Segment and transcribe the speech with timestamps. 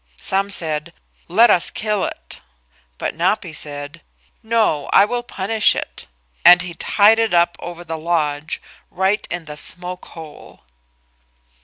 [0.19, 0.93] Some said,
[1.27, 2.41] "Let us kill it,"
[2.97, 4.01] but Napi said,
[4.41, 6.07] "No, I will punish it,"
[6.43, 8.59] and he tied it up over the lodge,
[8.89, 10.63] right in the smoke hole.